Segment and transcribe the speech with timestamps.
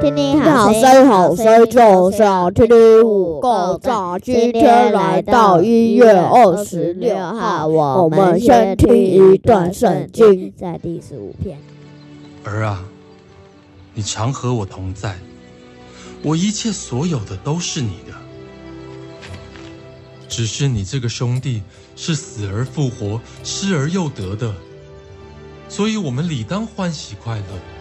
[0.00, 4.20] 听听好声音，好声音就是要听听五个赞。
[4.22, 11.58] 今天来到一月二十六号，我们先听一段圣经，在第十五篇。
[12.44, 12.84] 儿啊，
[13.94, 15.18] 你常和我同在，
[16.22, 18.12] 我一切所有的都是你的。
[20.28, 21.62] 只是你这个兄弟
[21.96, 24.54] 是死而复活、失而又得的，
[25.68, 27.77] 所以我们理当欢喜快乐。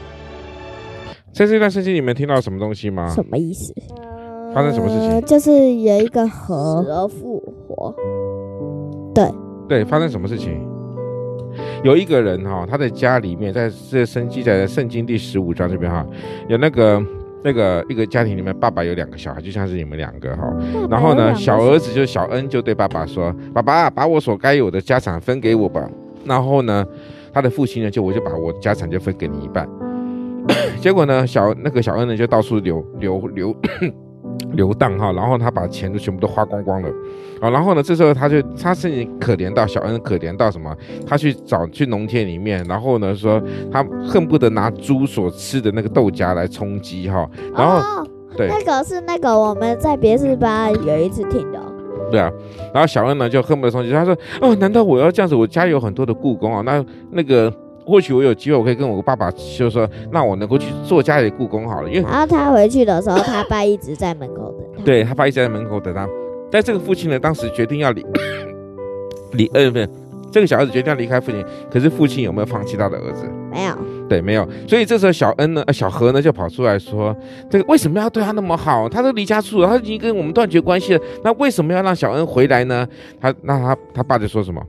[1.38, 3.08] 在这段圣经里面听到什么东西吗？
[3.14, 3.72] 什么意思？
[4.56, 5.12] 发生什么事情？
[5.12, 7.94] 呃、就是有一个河死而复活。
[9.14, 9.30] 对
[9.70, 10.60] 对，发生什么事情？
[11.84, 16.04] 有一个人哈，他的家里面，在这圣经在圣经第十五章这边哈，
[16.48, 17.04] 有那个。
[17.44, 20.44] 那个一个家庭里面，爸爸有两个小孩，就像是你们两个哈。
[20.90, 25.88] 然后呢，小儿子就是小恩，就对爸爸说：“爸爸，把我所该有的家产分给我吧。”
[26.26, 26.86] 然后呢，
[27.32, 29.70] 他的父亲呢，就我就把我家产就分给你一半。
[30.82, 33.56] 结果呢，小那个小恩呢，就到处流流流。
[34.54, 36.90] 流荡哈，然后他把钱都全部都花光光了，
[37.42, 40.74] 啊，然后呢，这时候他就他甚至可怜到小恩，可怜到什么？
[41.08, 51.60] 他去找去农田里面，然后呢说他恨不得拿猪所吃的那个豆荚来充饥哈，然后、哦、对，那个是那个我们在别是吧有一次听的，
[52.12, 52.32] 对啊，
[52.74, 55.36] 然后小恩呢就恨不得充饥，他说哦，难道我要这样子？
[55.36, 57.52] 我家有很多的故宫啊，那那个。
[57.88, 61.90] 或许我有机会，我可以跟我爸爸就说，那我能够去做家里的故宫好了。
[61.90, 64.84] 因为然后他回去的时候，他爸一直在门口等他。
[64.84, 66.06] 对，他爸一直在门口等他。
[66.52, 68.06] 但这个父亲呢，当时决定要离
[69.32, 69.90] 离，呃，不是
[70.32, 71.44] 这个小孩子决定要离开父亲。
[71.72, 73.24] 可是父亲有没有放弃他的儿子？
[73.50, 73.74] 没有。
[74.10, 74.48] 对，没有。
[74.68, 77.16] 所以这时候小恩呢，呃，小何呢就跑出来说，
[77.50, 78.88] 这个为什么要对他那么好？
[78.90, 81.02] 他都离家出走，他已经跟我们断绝关系了。
[81.24, 82.88] 那为什么要让小恩回来呢？
[83.20, 84.62] 他那他他爸就说什么？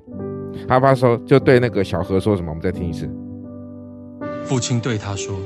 [0.67, 2.51] 他爸说，就对那个小何说什么？
[2.51, 3.09] 我们再听一次。
[4.45, 5.37] 父亲对他说：“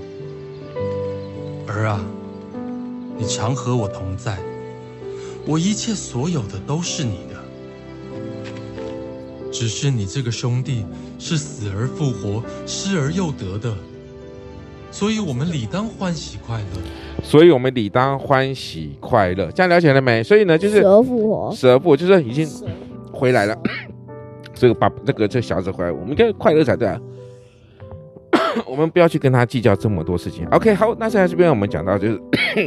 [1.67, 2.05] 儿啊，
[3.19, 4.39] 你常和我同在，
[5.47, 7.35] 我一切所有的都是你的。
[9.51, 10.87] 只是你这个兄弟
[11.19, 13.77] 是死而复活、失而又得的，
[14.91, 16.81] 所以我们理当欢喜快乐。
[17.23, 19.51] 所以我们理当欢喜快乐。
[19.51, 20.23] 这样了解了没？
[20.23, 22.49] 所以呢，就是死而复活，死而复活就是已经
[23.13, 23.57] 回来了。”
[24.63, 26.97] 这个把这个这小子回来，我们应该快乐才对啊。
[28.65, 30.47] 我们不要去跟他计较这么多事情。
[30.53, 32.23] OK，好，那现在这边我们讲到就是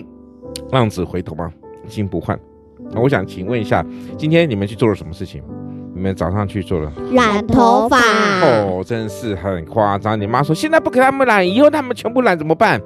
[0.74, 1.50] 浪子回头嘛，
[1.88, 2.38] 金不换。
[2.92, 3.82] 那我想请问一下，
[4.18, 5.42] 今天你们去做了什么事情？
[5.94, 7.98] 你们早上去做了染头发？
[8.42, 10.20] 哦，真是很夸张。
[10.20, 12.82] 你妈说现在不给他们染，以后他们全部染怎么办？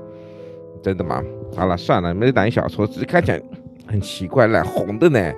[0.84, 1.20] 真的吗？
[1.58, 3.42] 好了，算了，没染小撮，只是看起来
[3.88, 5.34] 很奇怪，染红的呢，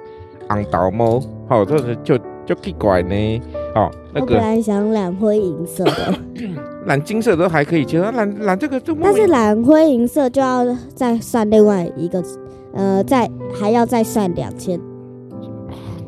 [0.49, 1.23] 昂刀猫。
[1.47, 2.19] 好，这是就。
[2.43, 3.41] 就奇怪呢，
[3.75, 6.13] 哦，那个、我本来想染灰银色的，
[6.85, 8.93] 染金色都还可以接受，染染这个就。
[9.01, 12.23] 但是染灰银色就要再算另外一个，
[12.73, 14.79] 呃，再还要再算两千。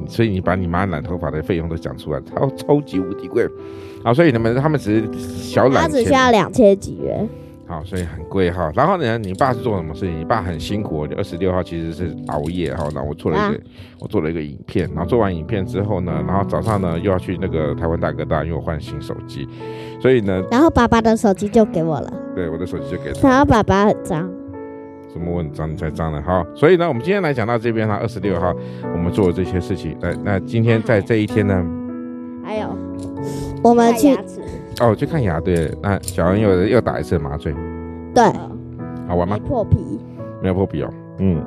[0.07, 3.47] 所以你把你妈染头发的费用都讲出来，超超级无敌贵，
[4.03, 7.27] 啊，所以你们他们只是小染，他只需要两千几元。
[7.73, 8.71] 好，所以很贵哈。
[8.75, 10.19] 然后呢，你爸是做什么事情？
[10.19, 11.07] 你爸很辛苦。
[11.17, 12.87] 二十六号其实是熬夜哈。
[12.93, 13.61] 然后我做了一个，啊、
[13.99, 14.87] 我做了一个影片。
[14.93, 19.47] 然后做完影片之后呢，然后早上呢又要去那个台湾大哥大，因为我换新手机，
[19.99, 22.13] 所以呢，然后爸爸的手机就给我了。
[22.35, 23.27] 对，我的手机就给他。
[23.27, 24.29] 然后爸爸很脏。
[25.11, 25.71] 什么问脏？
[25.71, 26.21] 你才脏呢？
[26.21, 27.95] 哈，所以呢，我们今天来讲到这边哈。
[27.95, 28.53] 二十六号
[28.93, 29.97] 我们做了这些事情。
[29.99, 31.65] 那那今天在这一天呢？
[32.43, 32.67] 还有，
[33.63, 34.15] 我们去。
[34.83, 37.53] 哦，去看牙，对，那小恩又又打一次麻醉，
[38.13, 38.23] 对，
[39.07, 39.37] 好玩吗？
[39.41, 39.77] 没破皮，
[40.41, 40.89] 没有破皮哦，
[41.19, 41.41] 嗯，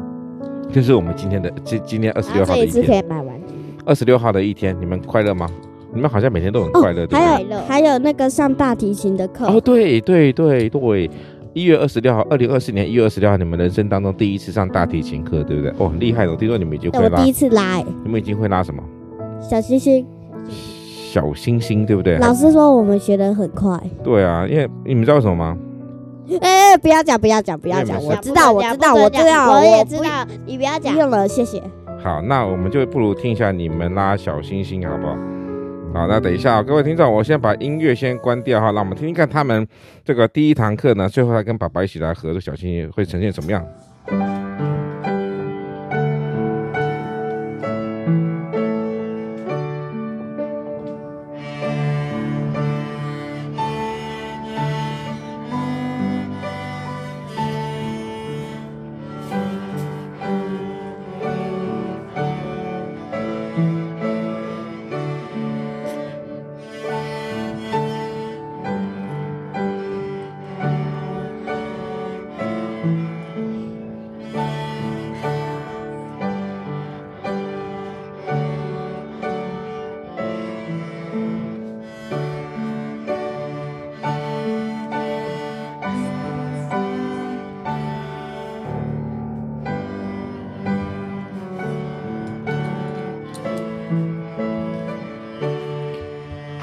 [0.72, 3.54] 这是我们今天的今今天二十六号的一天，可以买玩具。
[3.84, 5.46] 二十六号的一天，你们快乐吗？
[5.92, 7.18] 你们好像每天都很快乐，哦、对？
[7.18, 11.10] 还有还有那个上大提琴的课，哦，对对对对，
[11.54, 15.72] 一月二十六号，二零二四年一月二十六号，你们人生当中第一次上大提琴课，对不对？
[15.78, 18.82] 哦，很厉害的，我听说你们已经会拉，我第一次拉，你们已经会拉什么？
[19.40, 20.06] 小星星。
[21.16, 22.18] 小星星，对不对？
[22.18, 23.80] 老师说我们学的很快。
[24.04, 25.56] 对啊，因为你们知道什么吗？
[26.42, 27.96] 哎、欸，不要讲，不要讲，不要讲。
[28.04, 30.26] 我知道，我知道，我知道，我也知道。
[30.44, 30.94] 你不要讲。
[30.94, 31.62] 用了，谢谢。
[32.04, 35.16] 好，那我们就不如听一下你们拉小星星，好不好？
[35.94, 39.66] 好，那等一下，各位听众，我先把音乐先关掉哈，让我们听听看他们
[40.04, 43.64] 这个第一堂课呢，最后还跟爸爸一起来合作小星星会呈现什么样。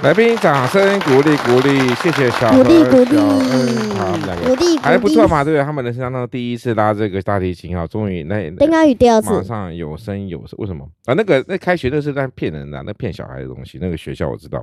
[0.04, 5.64] 来宾掌声鼓励鼓励，谢谢小何、鼓励鼓励小恩，好，两个鼓励还不错嘛，对不对？
[5.64, 11.14] 他们人生当中第一次拉这个大提琴啊，终于那丁安宇第二次，马上有声有色，为什么啊？
[11.14, 14.62] 那个那开学那是在骗人的，那骗小孩的东西，那个学校我知道。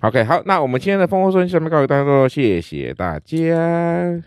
[0.00, 4.20] OK，好，那我们今天的烽火说下面告一段落，谢谢大家。